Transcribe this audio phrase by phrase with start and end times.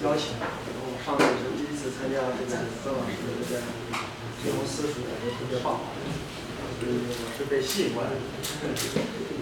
[0.00, 3.60] 邀请，我上次是第一次参加这个曾老师的这个
[4.40, 5.76] 金融私塾，感觉特别棒，
[6.80, 8.16] 所以我是被吸引过来的。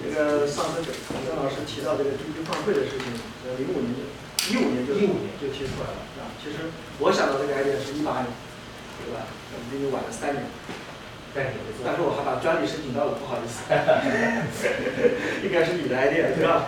[0.02, 3.06] 这个上次曾老师提到这个 QQ 换汇的事情，
[3.46, 4.02] 呃，零五年就
[4.50, 4.98] 一五年就
[5.38, 8.34] 就提出来了，啊，其实我想到这个 idea 是一八年，
[9.06, 9.30] 对吧？
[9.70, 10.42] 比你晚了三年。
[11.38, 13.62] 但是我还把专利申请到了，不好意思，
[15.46, 16.66] 应该是你的 idea 对吧？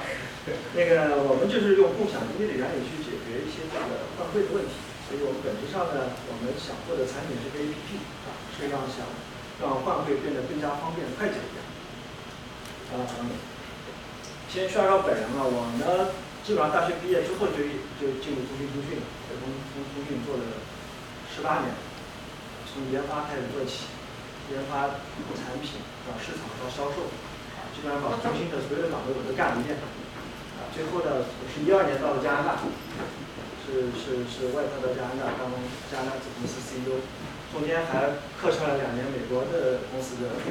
[0.79, 3.10] 那个我们就是用共享经济的原理去解
[3.51, 4.79] 一些这个换汇的问题，
[5.11, 7.99] 所以我们本质上呢，我们想做的产品是个 APP
[8.31, 9.03] 啊，是让想
[9.59, 11.59] 让换汇变得更加方便快捷一点。
[12.95, 13.03] 嗯，
[14.47, 16.15] 先说说本人啊，我呢
[16.47, 17.59] 基本上大学毕业之后就
[17.99, 20.47] 就进入中信通讯了，在中中通讯做了
[21.27, 21.75] 十八年，
[22.71, 23.91] 从研发开始做起。
[24.51, 24.99] 研发
[25.39, 27.07] 产品到市场到销售，
[27.55, 29.79] 啊，基本上把中心的所有的岗位我都干了一遍，
[30.59, 32.59] 啊，最后呢，我是一二年到了加拿大，
[33.71, 35.47] 是是是外派到加拿大当
[35.87, 36.99] 加拿大子公司 CEO，
[37.55, 40.43] 中间还客串了两年美国的公司的，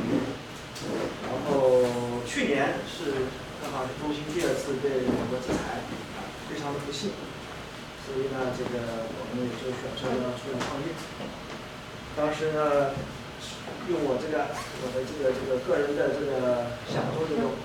[1.27, 1.83] 然后
[2.23, 3.27] 去年是
[3.59, 5.83] 正好是中心第二次被美国制裁，
[6.15, 7.11] 啊，非常的不幸，
[8.07, 10.95] 所以呢，这个我们也就选择了出来创业，
[12.15, 12.95] 当时呢。
[13.89, 17.57] 用我这个我的这个这个个人的这个享受这个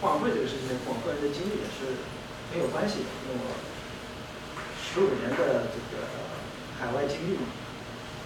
[0.00, 2.02] 换汇这个事情，我个人的经历也是
[2.50, 3.54] 很有关系的，因为我
[4.88, 6.08] 十五年的这个
[6.80, 7.52] 海外经历嘛，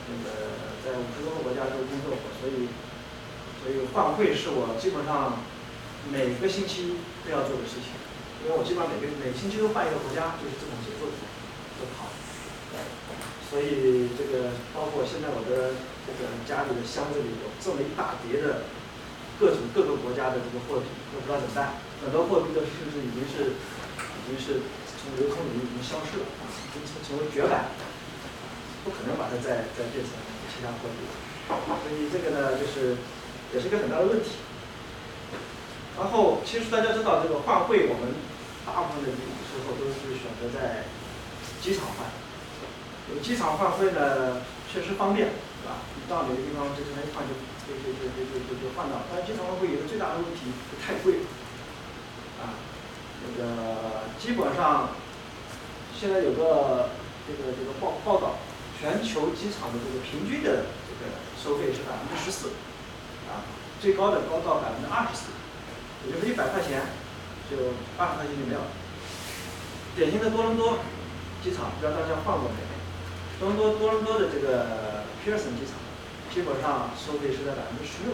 [0.06, 0.54] 那个
[0.86, 2.70] 在五十多个国家都工作过，所以
[3.58, 5.42] 所以换汇是我基本上
[6.10, 6.96] 每个星期
[7.26, 7.92] 都要做的事情，
[8.44, 11.10] 因为我基本上每个每星期都换一个国家，就是这种节奏
[11.78, 12.08] 都跑，
[13.50, 15.74] 所以这个包括现在我的。
[16.02, 18.66] 这个家里的箱子里有这么一大叠的
[19.38, 21.78] 各种各个国家的这个货币，都不知道怎么办。
[22.02, 24.66] 很多货币的甚至已经是已经是
[25.02, 27.74] 从流通里已经消失了，已经成成为绝版，
[28.86, 30.14] 不可能把它再再变成
[30.46, 31.02] 其他货币。
[31.50, 32.96] 所以这个呢，就是
[33.52, 34.38] 也是一个很大的问题。
[35.98, 38.14] 然后，其实大家知道，这个换汇，我们
[38.64, 40.88] 大部分的时候都是选择在
[41.60, 42.08] 机场换。
[43.12, 44.40] 有机场换汇呢，
[44.72, 45.28] 确实方便。
[45.28, 45.78] 是吧？
[45.94, 47.36] 你到哪个地方，就这么一换，就
[47.68, 49.04] 就就就就就就换到。
[49.12, 50.50] 但是机场换汇有个最大的问题，
[50.82, 51.22] 太贵。
[52.42, 52.56] 啊，
[53.22, 54.90] 那个基本上
[55.98, 56.90] 现在有个
[57.26, 58.38] 这个这个报报道，
[58.78, 62.54] 全球机场的这个平均的这个收费是百分之十四，
[63.26, 63.42] 啊，
[63.80, 65.34] 最高的高到百分之二十四，
[66.06, 66.82] 也就是一百块钱
[67.50, 68.70] 就二十块钱就没有了。
[69.96, 70.78] 典型的多伦多
[71.42, 72.62] 机场，不知道大家换过没？
[73.40, 75.02] 多伦多多伦多的这个。
[75.22, 75.78] 皮尔森机场
[76.34, 78.10] 基本上收费是在百分之十六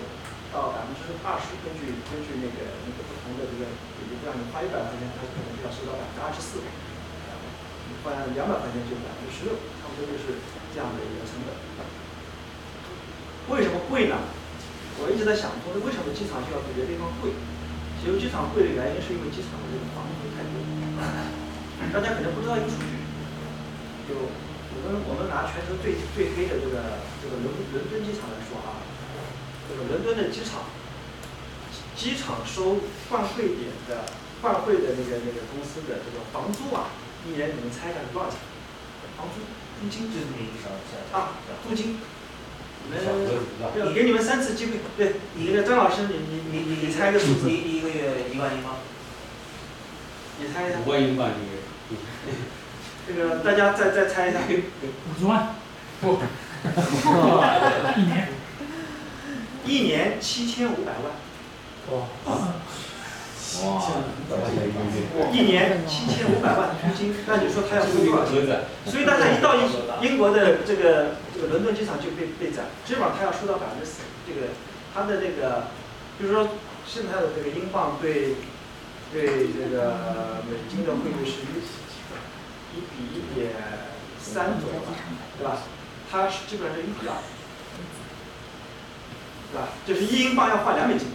[0.52, 3.68] 到百分之二十，根据根据那个那个不同的这个，
[4.00, 10.40] 比如让你花一百块钱，它可能就要收到百分之二十四，你花两百块钱就百分之十六，差不多就是
[10.72, 11.52] 这样的一个成本。
[13.52, 14.16] 为什么贵呢？
[15.00, 17.36] 我一直在想，说为什么机场就要比别的地方贵？
[18.00, 20.54] 其实机场贵的原因是因为机场的这个房租太贵。
[21.92, 22.96] 大家可能不知道一个数据，
[24.08, 24.32] 就。
[24.78, 28.78] 我们我们拿全球最最黑的这个这个伦伦敦机场来说啊，
[29.68, 30.64] 这个伦敦的机场，
[31.94, 32.80] 机场收
[33.10, 34.04] 换汇点的
[34.42, 36.88] 换汇的那个那个公司的这个房租啊，
[37.26, 38.38] 一年你们猜一下是多少钱？
[39.16, 39.40] 房租
[39.80, 41.32] 租金就是那啊，
[41.68, 41.98] 租金。
[42.90, 42.94] 你
[43.82, 47.50] 们给你们三次机会，对，你那个张老师，你你你你你猜个数字？
[47.50, 48.76] 一一个月一万英镑。
[50.40, 50.78] 你猜一下。
[50.86, 51.58] 五万英镑一个月。
[53.06, 55.56] 这个大家再再猜一下， 五十万，
[56.00, 56.12] 不，
[58.00, 58.28] 一年，
[59.68, 61.12] 一年七千五百万，
[61.92, 62.08] 哇，
[63.62, 63.66] 哇，
[65.30, 68.64] 一年七千五百万租金，那你说他要收多少钱？
[68.86, 69.68] 所以大家一到英
[70.00, 74.48] 英国的这个这个伦敦机场就被被宰，基本上他要收到百分之四，这个
[74.94, 75.68] 他的这个，
[76.18, 76.48] 就是说
[76.86, 78.36] 现在的这个英镑对
[79.12, 81.60] 对这个美金的汇率是一。
[82.68, 83.50] 一比一点
[84.20, 84.92] 三左右吧，
[85.38, 85.56] 对吧？
[86.12, 87.16] 它是基本上是一比二，
[89.50, 89.68] 对吧？
[89.86, 91.08] 就是一英镑要换两美金，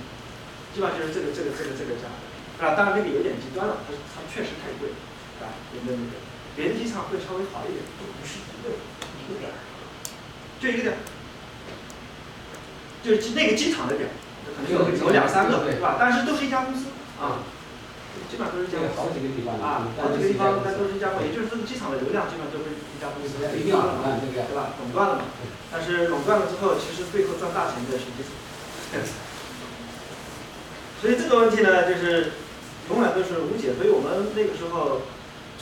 [0.74, 2.10] 基本上就是这个这个这个这个价，
[2.58, 4.90] 是吧，当然那个有点极端了，它它确实太贵，
[5.40, 6.18] 啊，有没有那个？
[6.56, 8.74] 别的机场会稍微好一点，不是一个
[9.26, 9.58] 一个点儿，
[10.62, 10.98] 就一个点儿，
[13.04, 14.10] 就是那个机场的点，
[14.46, 15.98] 可能有有两三个，对吧？
[16.00, 16.86] 但是都是一家公司
[17.20, 17.42] 啊。
[18.30, 24.74] 基本上都是这样，好几个地方啊，好几个地方那都是一家也就是这个机场的流量基本上都是一家公司垄断了嘛，对吧？
[24.82, 25.24] 垄断了嘛。
[25.72, 28.34] 但是垄断了之后，其实背后赚大钱的是机场。
[31.02, 32.34] 所以这个问题呢，就是
[32.90, 33.74] 永远都是无解。
[33.76, 35.02] 所以我们那个时候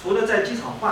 [0.01, 0.91] 除了在机场换，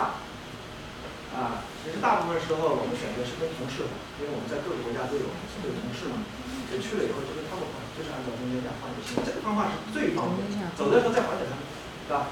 [1.35, 3.89] 啊，其实大部分时候我们选择是跟同事换，
[4.21, 6.21] 因为我们在各个国家都有都有同事嘛，
[6.69, 9.17] 就去了以后就跟他们换，就是按照中间价换就行。
[9.25, 10.45] 这个方法是最方便，
[10.77, 11.65] 走的时候再还给他们，
[12.05, 12.29] 是吧？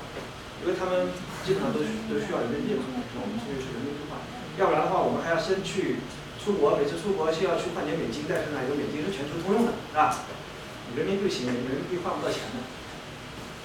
[0.61, 1.09] 因为他们
[1.41, 2.85] 基本上都需都需要人民币嘛，
[3.17, 4.21] 那我们出去是人民币换，
[4.61, 6.05] 要不然的话我们还要先去
[6.37, 10.21] 出国，每次出国先要去换点美金，但是呢，有美金是全球通用的，是吧？
[10.93, 12.61] 人民币行，人民币换不到钱的，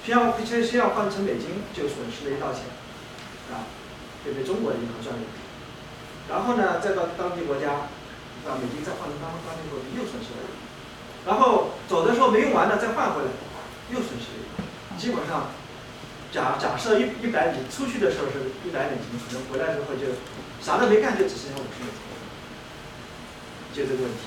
[0.01, 2.65] 先要先先要换成美金，就损失了一道钱，
[3.53, 3.69] 啊，
[4.25, 5.37] 就被中国的银行赚了一笔。
[6.29, 7.91] 然后呢，再到当地国家，
[8.45, 10.59] 把美金再换成当当地货币，又损失了一笔。
[11.25, 13.29] 然后走的时候没用完的再换回来，
[13.91, 14.63] 又损失了一笔。
[14.97, 15.51] 基本上，
[16.31, 20.15] 假假设一一百米出去的时候是一百美金，可能回来之后就
[20.61, 21.99] 啥都没干，就只剩下五十美金，
[23.75, 24.19] 就这个问题。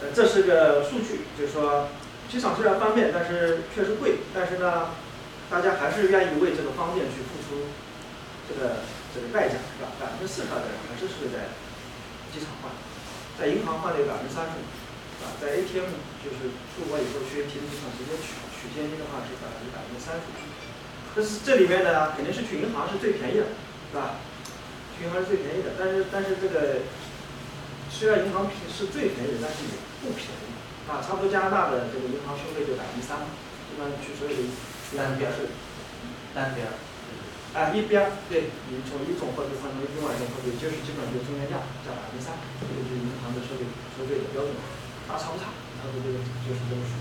[0.00, 1.88] 呃，这是个数据，就是说
[2.28, 4.18] 机场虽然方便，但是确实贵。
[4.34, 4.88] 但是呢，
[5.50, 7.68] 大家还是愿意为这个方便去付出
[8.48, 9.92] 这个这个代价，是吧？
[10.00, 11.52] 百分之四十二的人还是是在
[12.32, 12.70] 机场换，
[13.40, 14.62] 在银行换了有百分之三十五，
[15.24, 20.36] 啊，在 ATM 就是出国以后去 ATM 机场直接取取现金的话是百分之百分之三十五。
[21.14, 23.52] 但是这里面呢，肯定是去银行是最便宜的，
[23.90, 24.22] 是吧？
[24.94, 26.84] 去银行是最便宜的，但是但是这个。
[27.94, 30.50] 虽然银行便是最便宜的，但是也不便宜
[30.90, 30.98] 啊！
[30.98, 33.22] 差不多加拿大的这个银行收费就百分之三，
[33.70, 34.42] 基本上去所有的
[34.98, 35.46] 单边是
[36.34, 36.66] 单边
[37.54, 43.62] 儿，啊一边儿对，你从一种货币换成另外一种货币，就是基本上就中间价加百分之三，这个就是银行的收费
[43.94, 44.50] 收费的标准，
[45.06, 46.92] 大差不差，差不多这个就是这么数。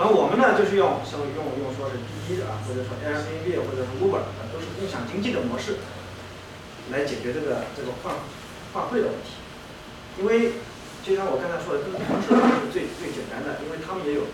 [0.00, 5.76] 然后我们呢就是用像用用说是滴滴啊，或者说 Airbnb 或者是 Uber 啊，都是共享经济的模式。
[6.86, 8.14] 来解决这个这个换
[8.72, 9.34] 换汇的问题，
[10.22, 10.62] 因为
[11.02, 14.30] 就像我刚才说的，跟同事是最最简单的，因为他们也有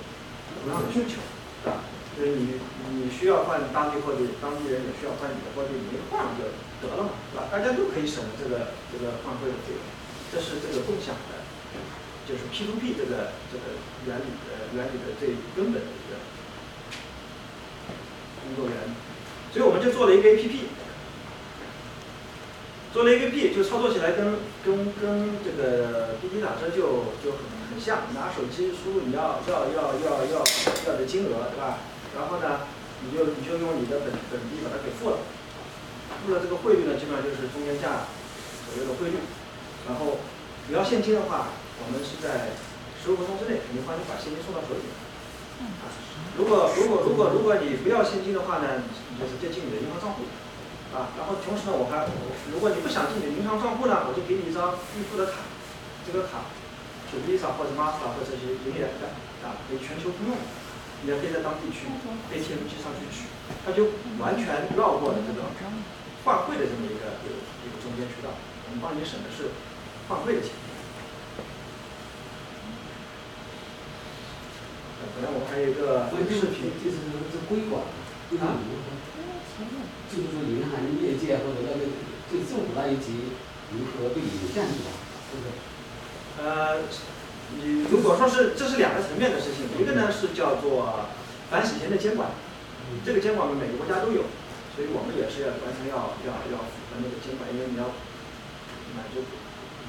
[0.61, 1.17] 同样的需求，
[1.65, 1.81] 是吧？
[2.19, 2.61] 就是你
[2.93, 6.53] 你需要换当地货币，当地人也需要换你的货币，你一换就
[6.85, 7.49] 得了嘛，是吧？
[7.51, 9.83] 大家都可以省这个这个换汇的费用，
[10.29, 11.41] 这是这个共享的，
[12.29, 16.21] 就是 P to P 这个这个原理的原理的最根本的一个
[18.45, 18.93] 工作原理，
[19.53, 20.69] 所以我们就做了一个 A P P。
[22.93, 30.45] 做了 A P P 就操作起来跟跟跟这个滴滴打车就就很很像，拿手机输入你要要要要要
[30.87, 31.79] 要的金额，对吧？
[32.15, 32.69] 然后呢，
[33.05, 35.25] 你就你就用你的本本币把它给付了，
[36.25, 38.09] 付了这个汇率呢，基本上就是中间价
[38.69, 39.19] 左右的汇率。
[39.89, 40.21] 然后
[40.69, 42.55] 你要现金的话，我们是在
[43.03, 44.85] 十五分钟之内肯定帮你把现金送到手里。
[45.81, 45.91] 啊，
[46.37, 50.29] 如果如果如果如果你不要现金的话呢，你就直接进你的银行账户。
[50.93, 52.13] 啊，然后同时呢，我还我，
[52.53, 55.41] 如果你不想进你的银行账户呢，我就给你一张预付的卡，
[56.05, 56.53] 这个卡
[57.09, 59.09] 是 Visa 或者 Master 或者这些银联的，
[59.41, 60.37] 啊，可以全球通用，
[61.07, 61.91] 也可以在当地去
[62.31, 63.27] ATM 机上去取，
[63.67, 65.43] 它就完全绕过了这个
[66.25, 67.35] 换汇的这么一个一个
[67.67, 68.31] 一个中间渠道，
[68.67, 69.51] 我们帮你省的是
[70.09, 70.51] 换汇的钱。
[75.15, 77.03] 本来我还有一个视频，就是
[77.35, 77.83] 是规管，
[78.31, 78.95] 规管如何？
[80.09, 81.91] 就是说，银行业界或者那个
[82.31, 83.35] 对政府那一级
[83.75, 84.91] 如何对有限制吧？
[85.27, 85.51] 是不是？
[86.39, 86.79] 呃，
[87.59, 91.11] 你如果说是这是两个层面的事情，一个呢是叫做
[91.51, 92.31] 反洗钱的监管，
[93.05, 94.25] 这个监管我们每个国家都有，
[94.73, 97.93] 所以我们也是要完全要要要符合那个监管，因为你要
[98.97, 99.21] 满足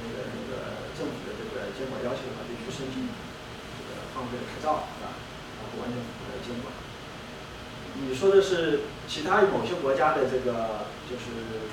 [0.02, 5.16] 那个那个政府的这个监管要求的话，必须申请这个放飞的牌照，是吧？
[5.56, 6.68] 然后完全符合监管。
[7.94, 11.70] 你说的是其他某些国家的这个就是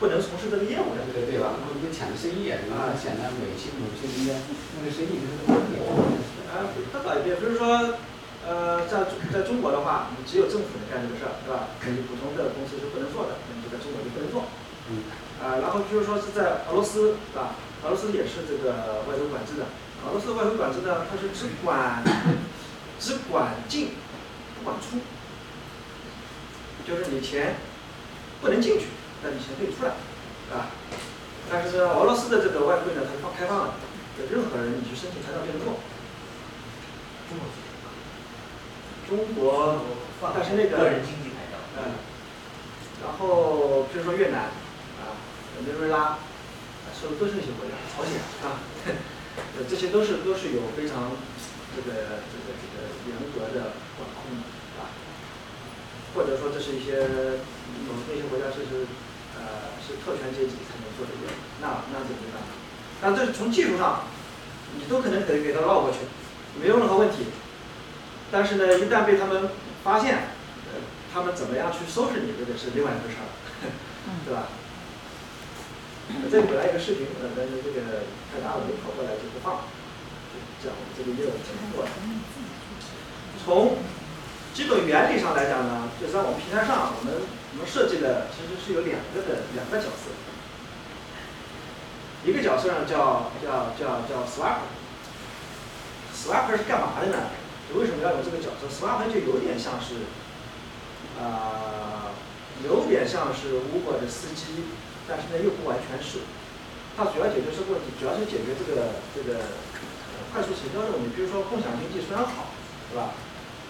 [0.00, 1.52] 不能从事这个业务的，对对吧？
[1.60, 4.32] 我们就抢生意啊，显得某些某些人家
[4.80, 5.76] 那个生意就是不点。
[6.48, 8.00] 啊，他倒也不是说，
[8.48, 11.76] 呃，在在中国的话，你只有政府能干这个事儿，是吧？
[11.84, 14.48] 你普通的公司是不能做的，那你就在中国就不能做。
[14.88, 15.04] 嗯。
[15.38, 17.54] 啊，然后就是说是在俄罗斯，是吧？
[17.84, 19.68] 俄罗斯也是这个外汇管制的。
[20.08, 22.00] 俄罗斯外汇管制呢，它是只管
[22.98, 24.00] 只管进。
[24.56, 25.00] 不管出，
[26.86, 27.56] 就是你钱
[28.42, 28.86] 不能进去，
[29.22, 29.92] 但你钱可以出来，
[30.52, 30.72] 啊，
[31.50, 33.74] 但是俄罗斯的这个外汇呢，它是放开放的，
[34.16, 35.80] 就任何人你去申请材料就能做。
[39.08, 39.80] 中国，
[40.34, 42.00] 但是那个个人经济牌照，嗯，
[43.02, 44.50] 然后比如说越南，
[45.00, 45.18] 啊，
[45.56, 46.18] 委内瑞拉，
[46.94, 48.60] 说的都是那些国家，朝鲜啊，
[49.68, 51.12] 这些都是都是有非常。
[51.70, 54.42] 这个这个这个严格的管控的
[54.82, 54.90] 啊，
[56.12, 58.90] 或者说这是一些有那些国家是是
[59.40, 62.44] 呃是特权阶级才能做的业务，那那怎么办？
[63.02, 64.04] 那这是从技术上
[64.76, 65.98] 你都可能可以给他绕过去，
[66.60, 67.26] 没有任何问题。
[68.30, 69.50] 但是呢，一旦被他们
[69.82, 70.30] 发现，
[70.70, 70.78] 呃，
[71.12, 73.26] 他们怎么样去收拾你，这个是另外一回事儿，
[74.24, 74.46] 对吧？
[76.30, 79.66] 这里本来一个视频，呃，但是这个太大了，就跑过来就不放，
[80.30, 81.90] 就讲这个业务怎么做的。
[83.42, 83.78] 从
[84.54, 87.14] 基本原理上来讲呢，就在我们平台上，我们
[87.52, 90.10] 我们设计的其实是有两个的两个角色，
[92.24, 97.16] 一个角色呢叫叫叫叫 swapper，swapper 是干嘛的呢？
[97.68, 100.06] 就为什么要有这个角色？swapper 就有点像是，
[101.18, 102.14] 啊、
[102.62, 104.64] 有点像是 Uber 的司机，
[105.08, 106.20] 但是呢又不完全是。
[106.96, 107.86] 它主要解决什么问题？
[107.98, 109.40] 主要是解决这个这个
[110.32, 111.08] 快速成交的问题。
[111.14, 112.50] 比如说共享经济虽然好，
[112.90, 113.14] 是吧？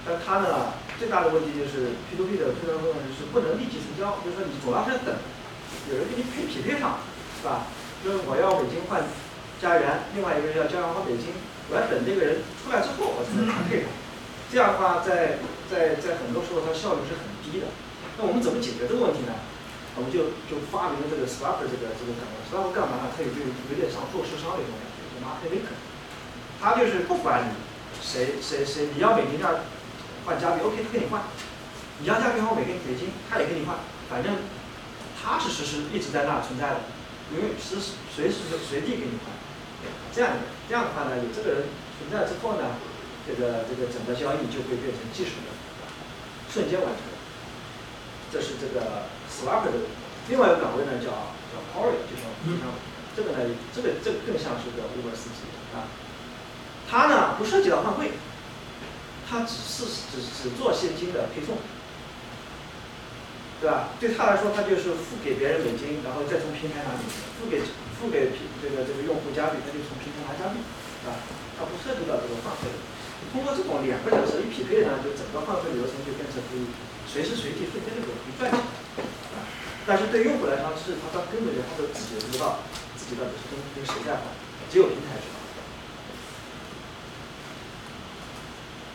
[0.06, 5.12] 但它呢最大的问题就是 P to P 的最大的问题是不能立即成交，就是说你总要是等
[5.88, 7.00] 有人给你配匹配上，
[7.36, 7.68] 是吧？
[8.00, 9.04] 就是我要北京换
[9.60, 11.36] 加元，另外一个人要加元换北京，
[11.68, 13.92] 我要等这个人出来之后我才能匹配上。
[14.48, 15.38] 这样的话，在
[15.68, 17.68] 在在很多时候它效率是很低的。
[18.16, 19.32] 那我们怎么解决这个问题呢？
[19.96, 22.34] 我们就就发明了这个 Swap 这个这个岗位。
[22.48, 23.12] swapper 干嘛呢？
[23.12, 25.76] 它有就有点像做市商的一种感觉，就 market maker。
[26.58, 27.54] 他就是不管你
[28.00, 29.46] 谁谁谁，你要北京这
[30.24, 31.22] 换加币，OK，他给你换；
[32.00, 33.76] 你要加币换美金美金，他也给你换。
[34.08, 34.36] 反正
[35.16, 36.80] 他是实时一直在那存在的，
[37.32, 39.32] 因为实时随时随地给你换。
[40.12, 42.76] 这样的这样的话呢，有这个人存在之后呢，
[43.26, 45.54] 这个这个整个交易就会变成技术的，
[46.52, 47.00] 瞬间完成。
[48.32, 49.90] 这是这个 swapper 的
[50.28, 52.70] 另外一个岗位呢，叫叫 courier，就像就像
[53.16, 53.38] 这个呢，
[53.74, 55.86] 这个这个更像是个 Uber 司机啊。
[56.90, 58.12] 他呢不涉及到换汇，
[59.30, 61.54] 他只是只只做现金的配送，
[63.62, 63.94] 对吧？
[64.02, 67.62] 对他来说，他就是付给别人美金，然后再从平台拿美金，付给
[67.94, 70.58] 付给平这个这个用户加币，他就从平台拿加币，
[71.06, 71.14] 啊，
[71.54, 72.74] 他不涉及到这个换汇。
[73.30, 76.66] 通过这种两个角色一匹配呢，就整个换汇流程就变成可以
[77.06, 78.58] 随时随地瞬间就可以赚钱，
[79.38, 79.46] 啊，
[79.86, 82.66] 但是对用户来说是他他根本就他都自己都不知道
[82.98, 84.34] 自己到底是跟跟谁在换，
[84.66, 85.39] 只有平台知道。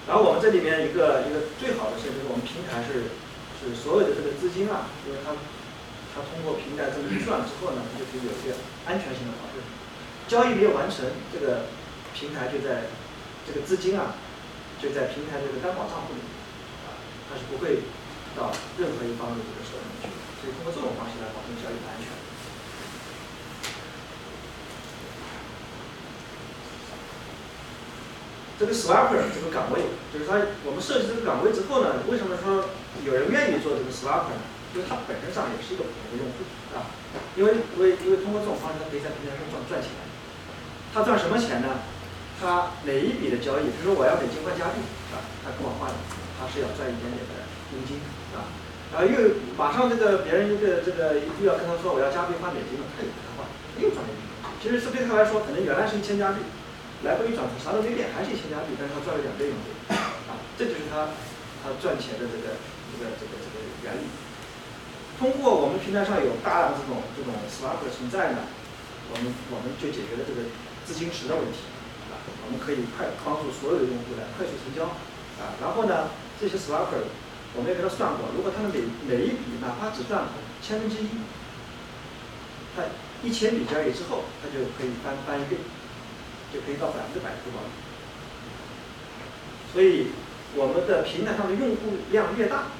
[0.06, 3.10] 然后我们这里面一个一个最好的是，就是我们平台是
[3.58, 5.34] 是所有的这个资金啊，因为它
[6.14, 8.54] 它通过平台这么一算之后呢，它就可以有一个
[8.86, 9.58] 安全性的保证。
[10.30, 11.74] 交易没有完成，这个
[12.14, 12.94] 平台就在
[13.46, 14.14] 这个资金啊
[14.78, 16.30] 就在平台这个担保账户里面，
[16.86, 17.82] 啊，它是不会
[18.38, 20.18] 到任何一方的这个手里去的。
[20.42, 22.25] 所以通过这种方式来保证交易的安全。
[28.60, 32.72] 这个 swapper 这个岗位，就是他我们设计这个岗位之后呢，为什么说
[33.04, 34.44] 有人愿意做这个 swapper 呢？
[34.76, 36.44] 就是它本身上也是一个普通的用户
[36.76, 36.92] 啊，
[37.40, 39.96] 因为因为因为通过这种方式，它可以在平台上赚赚钱。
[40.92, 41.80] 他赚什么钱呢？
[42.36, 44.84] 他每一笔的交易，比如说我要给金换加币
[45.16, 45.88] 啊，他跟我换，
[46.36, 48.04] 他是要赚一点点的佣金
[48.36, 48.52] 啊。
[48.92, 54.24] 然后又马上这个别人这个这个又要跟他说我要加币换美金了，他也跟他换，他又赚了一笔。
[54.60, 56.44] 其实是对他来说，可能原来是一千加币。
[57.06, 59.70] 来回一转，啥都没变，还是一千加币，但是他赚了两倍佣金，
[60.26, 61.14] 啊，这就是他
[61.62, 62.58] 他赚钱的这个
[62.90, 64.10] 这个这个这个原理。
[65.22, 68.50] 通过我们平台上有大量这种这种 swapper 存在呢，
[69.14, 70.50] 我们我们就解决了这个
[70.82, 71.70] 资金池的问题，
[72.10, 74.90] 啊，我们可以快帮助所有的用户来快速成交，
[75.38, 76.10] 啊，然后呢，
[76.42, 77.06] 这些 swapper
[77.54, 80.26] 我们也给他算过，如果他们每每一笔哪怕只赚
[80.58, 81.22] 千分之一，
[82.74, 82.82] 他
[83.22, 85.62] 一千笔交易之后，他就可以翻翻一倍。
[86.56, 87.60] 就可以到百分之百回报。
[89.74, 90.16] 所以
[90.56, 92.72] 我们的平台上的用户量越大，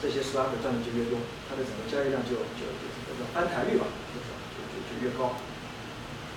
[0.00, 4.32] 这些 s l a 赚的就越多，它的整个交易量就就就这个翻台率吧，就就
[4.72, 5.36] 就就越高。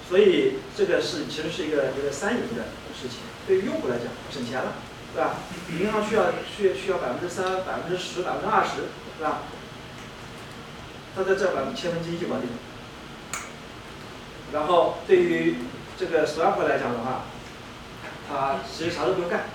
[0.09, 4.73] 所以这个是其实是一个一个三赢的事情，对于用户来讲省钱了，
[5.15, 5.35] 对吧？
[5.71, 9.43] 银行需要需要需要百分之三、百分之十、百分之二十，是吧？
[11.15, 12.55] 他在这百分千分之一就搞定了。
[14.53, 15.55] 然后对于
[15.97, 17.25] 这个 swap 来讲的话，
[18.29, 19.49] 他其实啥都不用干，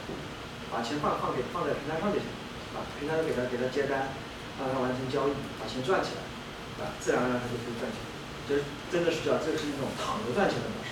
[0.73, 2.27] 把钱放放给放在平台上就行，
[2.75, 4.11] 啊，平台给他给他接单，
[4.59, 8.03] 让他完成交易，把钱赚起来，啊，自然而然他就可以赚钱，
[8.51, 10.91] 就是真的是叫这是一种躺着赚钱的模式。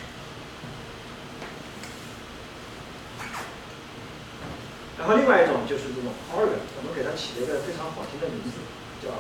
[5.01, 8.63] 然后另外一种就是这种 order 我们给它起了一个非常好听的名字，
[9.03, 9.11] 叫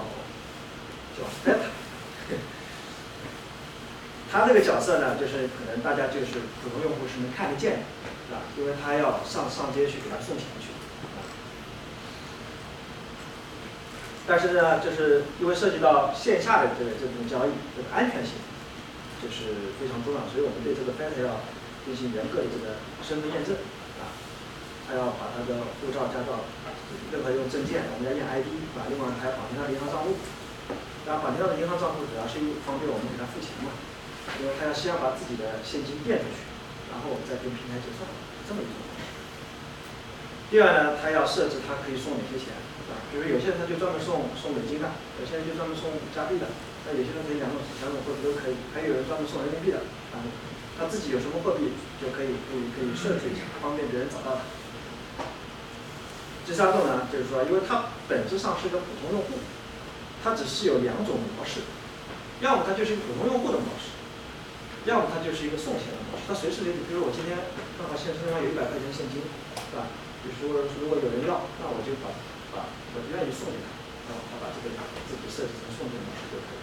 [1.18, 1.74] 叫 beta。
[4.30, 7.84] 他这个角色呢，就是可能大家就是普通用户是能看得见的，
[8.28, 8.46] 是吧？
[8.56, 10.70] 因为他要上上街去给他送钱去。
[14.30, 18.38] 但是呢，就是因为涉及到线下的这个这种交易，这个安全性，
[19.18, 21.42] 就是非常重要，所以我们对这个 Feta 要
[21.82, 23.58] 进行严格的这个身份验证
[23.98, 24.14] 啊，
[24.86, 26.46] 他要把他的护照、驾照，
[27.10, 28.46] 任何用证件，我们要验 ID，
[28.78, 30.14] 啊，另外还要绑定他的银行账户。
[31.02, 33.74] 当然，绑定他的银行账户主要是一方便我们给他付钱嘛，
[34.40, 36.44] 因为他要先把自己的现金垫出去，
[36.92, 38.04] 然后我们再跟平台结算，
[38.48, 38.74] 这么一种。
[40.50, 42.56] 第二呢，他要设置他可以送哪些钱，
[42.90, 46.50] 啊，比如有些人他就专门送送美金的，有些人就专门送加币的，
[46.84, 50.18] 那有些人可以两种两种货币都可以，还有人专门送人民币的，啊，
[50.74, 54.42] 他自己有什么货币就可以可以可以设置一下，方便别人找到他。
[56.46, 59.38] 第三种呢，就是说，因为它本质上是个普通用户，
[60.24, 61.62] 它只是有两种模式，
[62.40, 63.94] 要么它就是一个普通用户的模式，
[64.86, 66.24] 要么它就是一个送钱的模式。
[66.28, 67.36] 它随时可以，比如我今天
[67.76, 69.90] 正好现身上有一百块钱现金，是吧？
[70.22, 72.14] 比如说如果有人要，那我就把
[72.54, 73.68] 把我愿意送给他，
[74.08, 74.72] 然后他把这个
[75.08, 76.60] 自己设置成送钱模式就可以，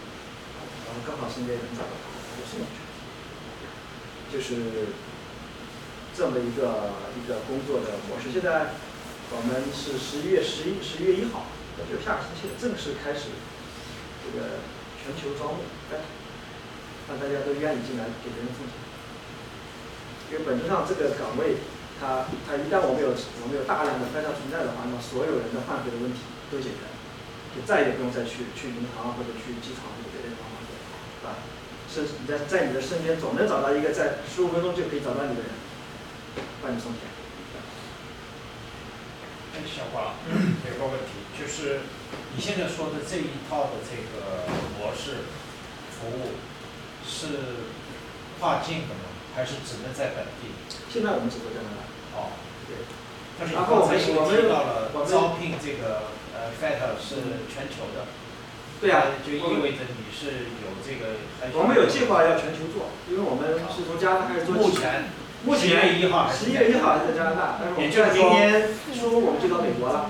[0.85, 2.77] 然后刚好身边人找到他，他就送过去，
[4.31, 4.95] 就是
[6.15, 8.31] 这么一个一个工作的模式。
[8.33, 8.77] 现在。
[9.29, 13.27] 我们是十一月十一十一月一号，那就下个星期正式开始
[14.23, 14.63] 这个
[14.95, 15.67] 全球招募，
[17.07, 18.75] 让大家都愿意进来给别人送钱。
[20.29, 21.63] 因为本质上这个岗位，
[21.95, 26.19] 它它一旦我们有我们有大量的 Feta 存在的话，那所有人的换费的问题
[26.51, 26.95] 都解决了，
[27.55, 31.39] 就再也不用再去去银行或者去机场或者别的地方换费，是吧？
[31.87, 35.51] 是你在在你的身边总能找到一个在十五分钟就可以找到你的人，
[36.61, 37.07] 帮你送钱。
[39.65, 41.79] 小华，有个问题，就是
[42.35, 44.45] 你现在说的这一套的这个
[44.77, 45.25] 模式
[45.89, 46.37] 服务
[47.07, 47.63] 是
[48.39, 49.07] 跨境的吗？
[49.33, 50.51] 还是只能在本地？
[50.91, 51.69] 现在我们只做在那。
[52.19, 52.35] 哦，
[52.67, 52.83] 对。
[53.39, 58.05] 但是你刚才又提到了招聘这个呃 FAT 是全球的。
[58.81, 59.15] 对啊。
[59.25, 61.17] 就意味着你是有这个。
[61.57, 64.53] 我们有计划要全球做，因为我们是从加拿大开始做。
[64.53, 65.09] 目前。
[65.47, 70.09] 十一月一号，十一月一号还在加拿大，但是我们明年初我们就到美国了，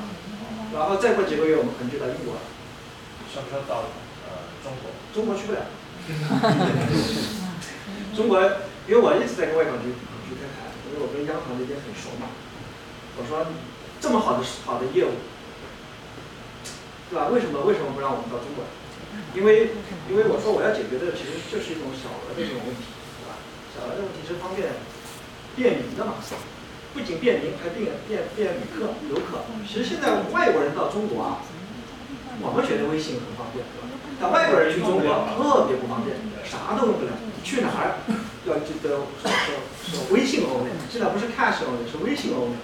[0.74, 2.42] 然后再过几个月我们可能就到英国了。
[3.28, 3.92] 什么时候到
[4.24, 4.90] 呃中国？
[5.14, 5.68] 中国去不了。
[8.16, 8.42] 中国，
[8.88, 9.92] 因为我一直在跟外管局
[10.26, 12.32] 局开谈，因为我跟央行那边很熟嘛。
[13.20, 13.46] 我说
[14.00, 15.12] 这么好的好的业务，
[17.10, 17.28] 对吧？
[17.28, 18.70] 为什么为什么不让我们到中国来？
[19.36, 19.72] 因为
[20.10, 22.84] 因为我说我要解决的其实就是一种小额的这种问题，
[23.22, 23.36] 对吧？
[23.74, 24.70] 小额的问题是方便。
[25.58, 26.14] 便民的嘛，
[26.94, 29.42] 不仅便民，还便便便旅客、游客。
[29.68, 31.42] 其实现在外国人到中国啊，
[32.46, 33.90] 我们觉得微信很方便，对吧？
[34.22, 35.10] 但外国人去中国
[35.98, 36.14] 方便，
[36.46, 37.12] 啥都用不了。
[37.42, 37.98] 去哪儿
[38.46, 39.26] 要记得说
[39.82, 42.56] 说微信欧美，现在不是 cash 欧美，是微信欧美，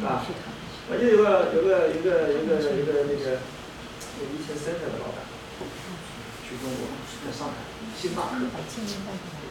[0.00, 0.24] 是吧？
[0.88, 3.44] 我就有个有个有个有个有个那个
[4.24, 5.20] 以前 center 的老板
[6.40, 6.88] 去中国，
[7.20, 7.60] 在上海
[7.92, 8.40] 星巴克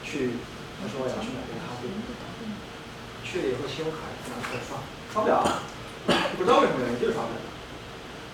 [0.01, 0.33] 去，
[0.81, 1.93] 他说我要去买杯咖啡。
[3.21, 5.61] 去了以后，信用卡拿出来刷，刷不了，
[6.39, 7.43] 不知道为什么原因，就是刷不了。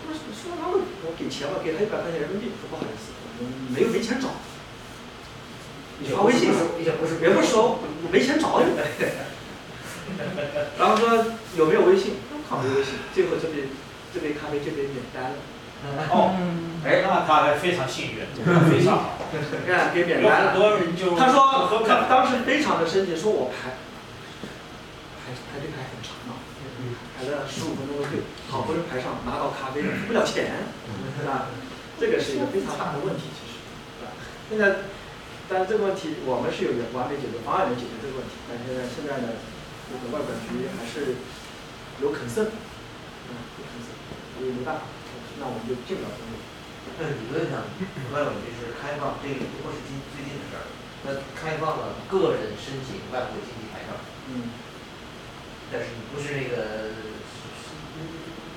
[0.05, 3.09] 他说：“说他会我给钱吧，给他一百块钱人民币。”说不好意思，
[3.73, 4.35] 没有没钱找。
[6.03, 6.51] 你发微信
[6.83, 7.79] 也不是，也不熟，
[8.11, 8.75] 没钱找你。
[10.77, 12.15] 然后说有没有微信？
[12.49, 12.95] 靠，没微信。
[13.15, 13.69] 最后这杯
[14.13, 15.37] 这杯咖啡就被免单了。
[16.11, 16.35] 哦，
[16.85, 18.27] 哎，那他还非常幸运，
[18.69, 19.17] 非常好。
[19.65, 20.59] 看，给免单了。
[21.17, 23.79] 他说他当时非常的生气，说我排。
[25.23, 26.35] 排排队排很长嘛，
[27.15, 30.67] 排了十五分钟的队，好不容易排上拿到咖啡了，付不了钱，
[31.15, 31.47] 是吧？
[31.99, 33.55] 这个是一个非常大的问题，其实？
[34.49, 34.83] 现在，
[35.53, 39.37] 但是这个问题我们是有完美解决方案能解决这个问题，但现在现在呢，
[39.85, 41.21] 这个外管局还是
[42.01, 42.49] 有肯剩，
[43.29, 43.93] 嗯，有肯剩，
[44.33, 44.89] 所以没办法，
[45.37, 46.41] 那我们就进不了中国。
[46.97, 47.69] 那理论上，
[48.09, 50.65] 外管局是开放，这个不过是近最近的事儿，
[51.05, 53.93] 那开放了个人申请外国经济牌照。
[54.33, 54.57] 嗯。
[55.69, 56.97] 但是你不是那个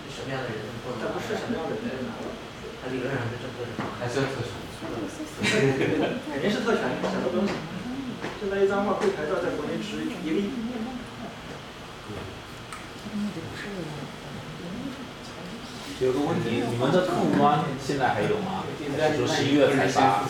[0.08, 2.32] 什么样的人，不能不是什么样的人就拿了。
[2.80, 3.68] 他理论上是这么个
[4.00, 4.64] 还是要特权。
[6.32, 7.52] 肯定是特权，什么东西？
[8.40, 10.50] 现在一张外汇牌照在国内值一个亿。
[15.98, 18.64] 有个问题，你们的客户端现在还有吗？
[18.78, 20.24] 现在说十一月才发。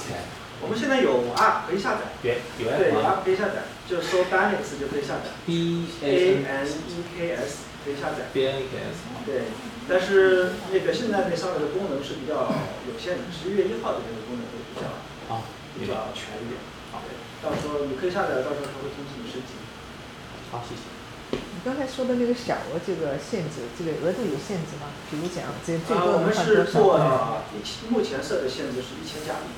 [0.62, 8.53] 我们现在有 App 可以下载，对，有 App 可以下载，就搜 Banex 就可以下载，B A N E K S 可以下载 B A
[8.53, 8.97] N E K S
[9.29, 9.53] 对，
[9.87, 12.49] 但是那个现在那上面的功能是比较
[12.88, 14.88] 有限的，十一月一号的那个功能会比较
[15.29, 15.45] 啊
[15.79, 16.57] 比较全一点，
[16.90, 17.05] 好，
[17.45, 19.61] 到时候你可以下载，到时候他会通知你升级。
[20.51, 20.83] 好，谢谢。
[21.37, 24.88] 你刚才说的那个小额这个限制，这个额度有限制吗？
[25.11, 26.40] 比如讲这最多能换多少？
[26.40, 26.97] 我们是做，
[27.90, 29.53] 目前设的限制是一千加币。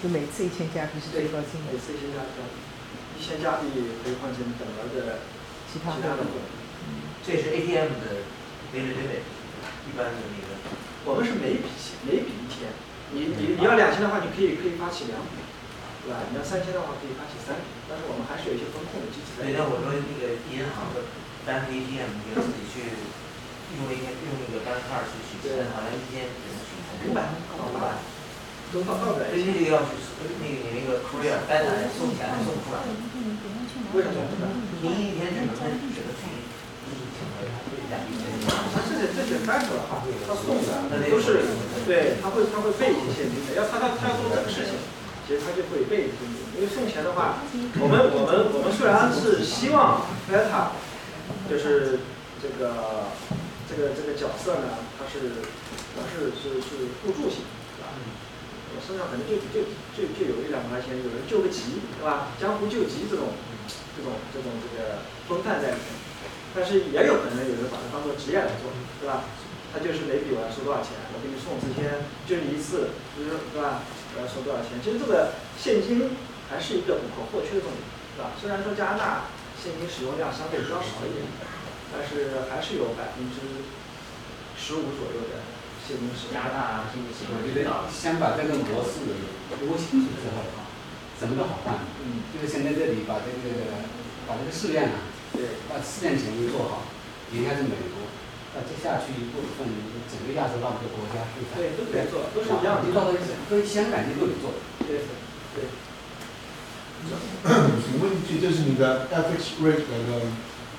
[0.00, 3.68] 就每次一千加币是最高金额，每次一千加币，一千加币
[4.00, 5.28] 可以换成等额的
[5.68, 6.56] 其他的的货币。
[7.20, 8.24] 这是 ATM 的
[8.72, 9.28] daily limit，
[9.84, 10.56] 一般的那个。
[11.04, 11.68] 我们是每笔
[12.08, 12.72] 每笔一天，
[13.12, 15.36] 你你你要两千的话，你可以可以发起两笔，
[16.04, 16.24] 对吧？
[16.32, 19.60] 你要三千的话，可以发起三笔，但是我们还是有一些风控的机制在对，里面。
[19.60, 21.12] 那我说那个银行的
[21.44, 23.04] 单个 ATM，你就自己去
[23.76, 26.68] 用一个用那个 bank card 去取钱，好像一天只能取
[27.04, 27.36] 五百
[27.68, 28.00] 五百。
[28.72, 32.86] 都到到不了对，那个要去那个你那个 courier 单来送钱送不出来，
[33.94, 34.54] 为什么送不出来？
[34.80, 36.22] 你一天只能只能去
[36.86, 37.42] 一千块
[37.90, 38.30] 两一千。
[38.70, 40.70] 他这个这个单子的话，他送的
[41.10, 41.42] 都是，
[41.84, 44.78] 对，他会他会备一些现金的，要他他他要做这个事情，
[45.26, 46.38] 其实他就会备一些现金。
[46.54, 47.42] 因为送钱的话，
[47.82, 50.78] 我们我们我们虽然是希望 Beta
[51.50, 52.00] 就是
[52.38, 53.10] 这个
[53.66, 55.42] 这个这个角色呢，它是
[55.98, 57.42] 它是是是互助性，
[57.74, 57.90] 对吧？
[58.80, 62.32] 身上可能就就就就有一两块钱，有人救个急，对吧？
[62.40, 63.36] 江湖救急这种
[63.94, 65.88] 这种这种这个风范在里面。
[66.50, 69.22] 但是也有可能有人把它当做职业来做，对吧？
[69.70, 73.86] 他就是每笔我要收多少钱，我给你送这天就你一次，就是对吧？
[74.18, 74.82] 我要收多少钱？
[74.82, 76.10] 其实这个现金
[76.50, 77.78] 还是一个不可或缺的东西，
[78.18, 78.34] 对吧？
[78.34, 81.22] 虽然说加拿大现金使用量相对比较少一点，
[81.94, 83.62] 但是还是有百分之
[84.58, 85.38] 十五左右的
[85.86, 86.34] 现金使用。
[86.36, 89.04] 加拿大经济我觉得先把这个模式
[89.64, 90.68] 摸清楚之后啊，
[91.18, 91.84] 什么都好办。
[92.00, 93.80] 嗯，就是先在这里把这个
[94.28, 96.86] 把这个试验啊，对，把试验前做好，
[97.34, 98.06] 应该是美国，
[98.54, 99.66] 那接下去一部分
[100.10, 102.88] 整个亚洲那么多国家会对，都可以做，都是一样的。
[102.88, 104.54] 你到跟香港就都得做。
[104.86, 105.06] 对，
[105.54, 105.70] 对。
[107.80, 110.20] 请问一句，就是你的 FX rate 那个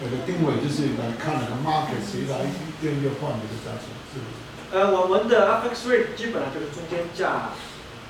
[0.02, 2.46] 那个定位，就是来看那个 market 谁来
[2.82, 4.51] 愿意换这个价钱，是不是？
[4.72, 7.52] 呃，我们的 FX rate 基本上就是中间价，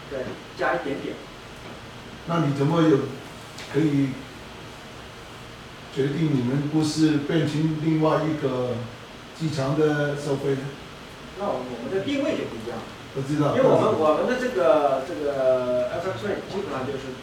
[0.10, 0.19] 对，
[0.58, 1.15] 加一点点。
[2.28, 3.10] 那你怎么有
[3.74, 4.10] 可以
[5.93, 8.78] 决定你们不是变成另外一个
[9.36, 10.69] 机场的收费呢？
[11.39, 12.78] 那我们的定位就不一样，
[13.17, 13.58] 我知道。
[13.58, 17.17] 因为我们我们的这个这个 FX rate 基本上就是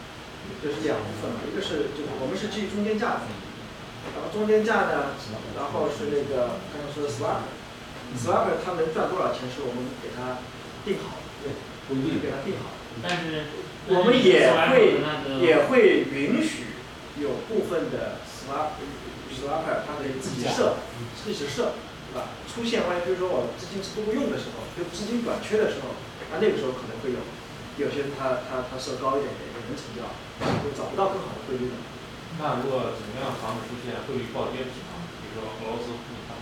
[0.58, 3.30] 就是两部分嘛，一个是就是我们是基于中间价的，
[4.10, 5.14] 然后中间价呢，
[5.54, 7.08] 然后是那个刚才说的
[8.16, 10.38] swap，swap 它能赚多少钱是我们给他
[10.84, 11.52] 定好的，对，
[11.90, 12.78] 我们给他定好的。
[13.02, 13.52] 但是
[13.88, 14.98] 我们也会
[15.40, 16.72] 也会允许
[17.20, 18.74] 有部分的 swap
[19.30, 20.82] swapper 他可以自己设，
[21.14, 21.78] 自己设，
[22.10, 22.34] 对吧？
[22.48, 25.94] 出现万一比如说我资金是不够用的时候，就资金短缺的时候，
[26.32, 27.22] 那那个时候可能会有
[27.78, 30.10] 有些人他他他设高一点也也能成交，
[30.64, 31.78] 就找不到更好的汇率的。
[32.42, 34.98] 那如果怎么样防止出现汇率暴跌的情况？
[35.22, 35.94] 比如说俄罗斯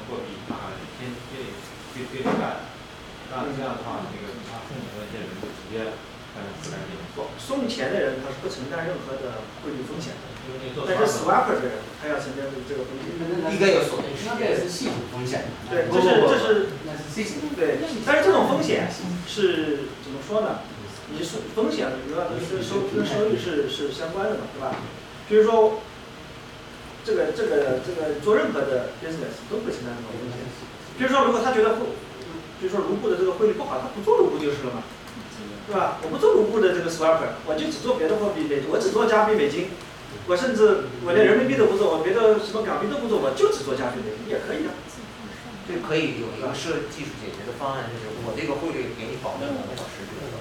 [0.06, 1.50] 货币啊天天
[1.92, 2.70] 跌跌跌干，
[3.30, 5.92] 那这样的话，那个他送钱的那些人就直接
[6.34, 10.26] 干自然进做，送钱的人他是不承担任何的汇率风险的，
[10.86, 13.10] 但是 swapper 的人他要承担这个风险。
[13.50, 14.60] 应该有锁定时那个间。
[14.60, 15.50] 是系统风险。
[15.70, 17.50] 对，这是这是那是系统。
[17.56, 18.88] 对，但是这种风险
[19.26, 20.60] 是怎么说呢？
[21.08, 24.74] 你是风险主要跟收跟收益是是相关的嘛，对吧？
[25.28, 25.80] 比如说，
[27.06, 30.42] 这个这个这个做任何的 business 都会承担这种风险。
[30.98, 31.94] 比如说，如果他觉得汇，
[32.58, 34.82] 比如说卢布的这个汇率不好，他不做卢布就是了嘛，
[35.70, 36.02] 对吧？
[36.02, 39.70] 我不做卢布的这个 swapper，我就只做别的货币美，我只做加币美金，
[40.26, 44.74] 我甚至我连人民币都不做，我别的什么港币都不做，我就只做加币美金也可以的。
[45.68, 50.34] 这可以有一个设技术解决的方案，就是我这个汇率给你保证两个小时这个。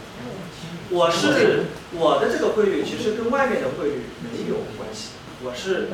[0.90, 1.66] 我是
[1.98, 5.90] 我的这个汇率其实跟外面的汇率没有关系，我是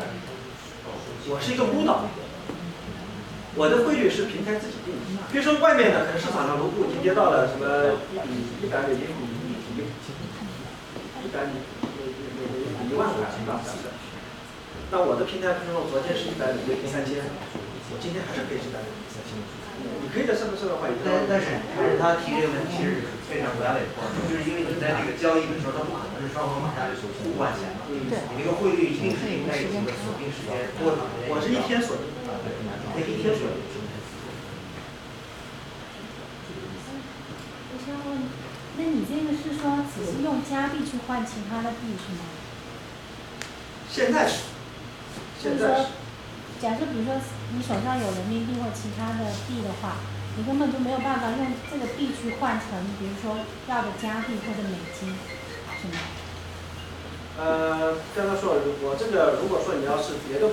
[1.29, 2.09] 我是一个孤岛，
[3.53, 5.21] 我的汇率是平台自己定的。
[5.31, 9.85] 比如说外面的，可能市场上卢布已经跌到了什么一比一百美金比一
[11.21, 13.61] 一百美一一万块钱吧？
[14.89, 17.21] 那我的平台，比如说昨天是一百美金三千，
[17.91, 19.35] 我今天还是可以是一百美金三千。
[20.01, 23.89] 你可以在上面设的话，也但但是但是他提这个问题是非常 valid，
[24.29, 31.33] 就是因为你在这个交易的时候，它不可能是双方马上互换钱嘛，嗯，你这个汇率一定是应该有一个锁定时间多长时间。
[31.33, 32.53] 我是一天锁定，对，
[32.93, 33.57] 那一天锁定。
[37.73, 38.29] 我想问，
[38.77, 42.29] 那你这个是说只是用加币去换其他的币是吗？
[43.89, 44.45] 现在是，
[45.41, 45.97] 现在是。
[46.61, 47.15] 假设比如说
[47.53, 49.99] 你手上有人民币或其他的币的话，
[50.37, 55.11] 你根本就没有办法用这个币去换成，比如说要的加币或者美金，
[55.81, 55.99] 是吗？
[57.39, 60.47] 呃，刚才说了，我这个如果说你要是别的，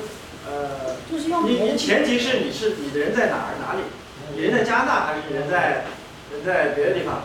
[0.47, 3.83] 呃，就是用你你前提是你是你的人在哪儿哪里？
[4.35, 5.85] 你人在加拿大还是你人在
[6.33, 7.23] 人在别的地方？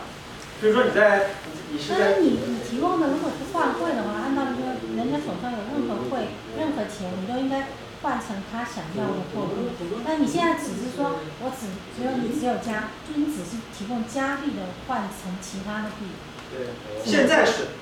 [0.62, 7.66] 就是说你在你你是在但是你你提供的如果是换汇的话，按道理说人家手上有任何汇、任何钱，你都应该
[8.04, 9.72] 换成他想要的货币。
[10.04, 16.12] 但你现在只是说我只只有你只有加，就你只是提供加币的换成其他的币。
[16.52, 16.68] 对，
[17.02, 17.72] 现在是，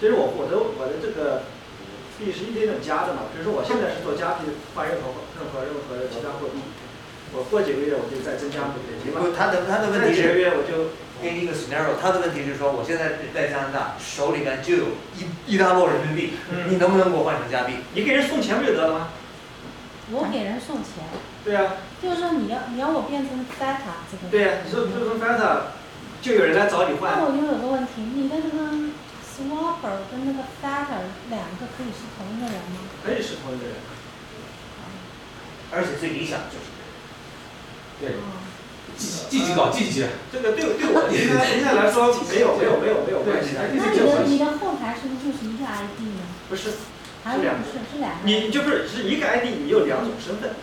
[0.00, 1.42] 就是我我的我的这个
[2.16, 6.62] 币是一点点加的嘛，比如说我现在是做加币换任何任何任何的其他货币，
[7.34, 9.20] 我过几个月我就再增加对吧？
[9.20, 14.84] 不，他的他的问再几个题是，月我就给你一个 scenario，他的问题是说，我现在在加拿大手里边就有
[15.18, 17.74] 一一大摞人民币，嗯你能不能给我换成加币？
[17.92, 19.08] 你给人送钱不就得了吗？
[20.12, 21.02] 我给人送钱，
[21.44, 24.30] 对呀、就是说你要你要我变成 Theta 这个。
[24.30, 25.74] 对呀、你说就说 Fanta，
[26.22, 28.94] 就有人来找你换，那我就有个问题，你的那个
[29.26, 32.86] Swapper 跟那个 Theta 两个可以是同一个人吗？
[33.04, 33.74] 可以是同一个人。
[35.72, 36.70] 而且最理想就是
[37.98, 38.46] 对，哦
[38.96, 40.06] 积极积极搞积极。
[40.32, 46.22] 这个对对我应该应该来说没有没有没有没有关系的，那你的你的后台是不是就是一个 ID 呢？
[46.48, 46.70] 不是，
[47.26, 48.22] 还有两不是是两个？
[48.22, 50.54] 你就不是是一个 ID，你有两种身份，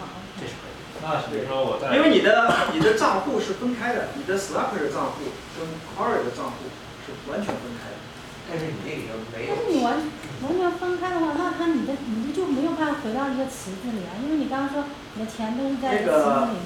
[0.40, 0.72] 这 OK 是可以。
[1.04, 5.28] 那比如说我在因为你的你的账户是分开的，你的 Slacker 的账户
[5.60, 6.72] 跟 Quarry 的账户
[7.04, 8.00] 是完全分开的。
[8.48, 10.00] 但是你那里头没有但是你完
[10.42, 16.56] 完全分开的话，那它你的你的就没有办法回到一个池子里啊，因为你刚刚说你的钱都是在那池子个里。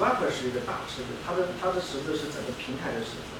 [0.00, 3.36] Slacker 是一个大池子，它的它的池子是整个平台的池子，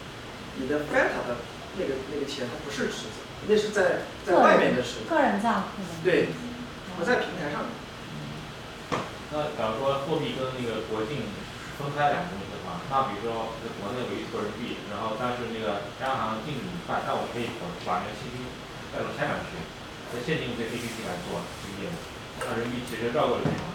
[0.61, 1.41] 你的 Fanta 的
[1.81, 5.91] 那个那个钱它不是池子，那是在在外面的池子，个人账户的。
[6.05, 6.29] 对，
[6.99, 7.65] 不在平台上。
[9.33, 11.31] 那假如说货币跟那个国境
[11.79, 18.43] 分开两个东西的话，那比如说在国内有一撮人民币，然后但是那个央行禁止你办，但我可以把把那个现金
[18.91, 19.55] 带到香港去，
[20.11, 21.97] 那现金对 A P P 来做这个业务，
[22.43, 23.71] 那人民币直接绕过去嘛。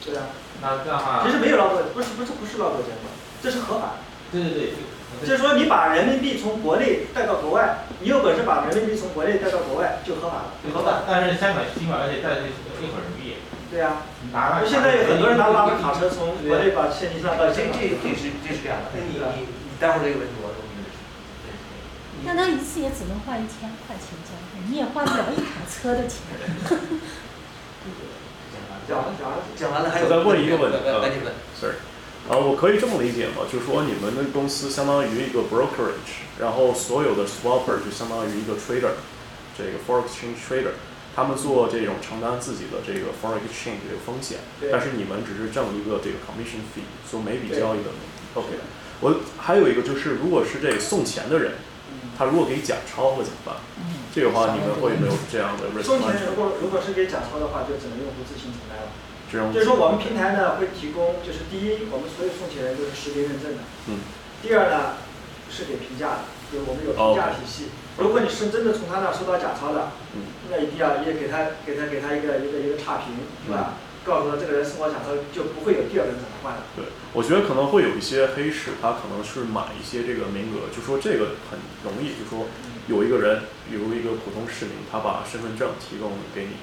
[0.00, 3.12] 对啊，那这样的话，其实没有绕过，不是不是不是绕过监管，
[3.44, 4.08] 这是合法的。
[4.32, 4.88] 对对对，
[5.20, 11.02] 就是说你把人民币从国内带到国外，你有本事把人民币从国内带到国外就合法了，合法。
[11.06, 13.36] 但是香港尽管而且带着一会儿人民币，
[13.70, 17.80] 对啊，拿了现在有很多人拿拉着卡车从国内把现金上到这香港。
[17.80, 20.98] 这这是这是这样的，那你你你待会儿这个问题我我明白是，
[21.44, 21.60] 这是
[22.26, 26.20] 但他一次也只能换一千块钱交费，你也换不了一台车的钱。
[28.86, 31.32] 讲完讲完讲完了还有我再问一个问题赶紧问。
[31.56, 31.80] sorry，
[32.24, 33.44] 啊，我可以这么理解吗？
[33.52, 38.96] 就是说你们的公司相当于一个 brokerage，然后所有的 swapper 就相当于一个 trader，
[39.52, 40.72] 这个 foreign exchange trader，
[41.14, 47.92] 他们做这种承担自己的这个 foreign exchange 这个风险，对但是你们只是挣一个这个 commission fee，做每笔交易的
[48.32, 48.48] OK。
[49.00, 51.52] 我还有一个就是，如果是这个送钱的人，
[52.16, 53.56] 他如果给假钞会怎么办？
[54.14, 56.24] 这个话你们会没有这样的 risk 送钱？
[56.24, 58.88] 如果如果是给假钞的话，就只能用户自行承担了。
[59.34, 63.66] 这种就是说我们平台呢会提供，就是第一，我们所有送钱人都是识别认证的。
[63.90, 63.98] 嗯。
[64.38, 64.94] 第二呢，
[65.50, 67.74] 是给评价的，就是我们有评价体系。
[67.98, 73.74] 如果你是真的从他那收到假钞的，嗯那一定要也给他给他给他一个一个一个差评，是吧？
[74.04, 76.62] 告诉他这个人送我假钞，就不会有第二个人找他换了。
[76.76, 82.46] 对，我觉得可能会有一些黑市，他可能是买一些这个名额，就说这个很容易，就说
[82.86, 86.60] 有一个人，比如一个普通市民，他把身份证提供给你，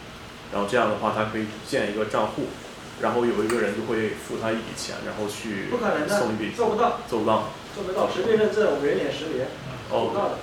[0.52, 2.48] 然后这样的话，他可以建一个账户，
[3.02, 5.68] 然后有一个人就会付他一笔钱，然后去
[6.08, 7.50] 送一笔，做不到，做不到。
[7.74, 8.10] 做不到。
[8.12, 9.48] 实名认证、人脸识别，
[9.90, 10.36] 做不到的。